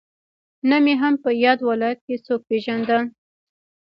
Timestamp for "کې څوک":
2.05-2.41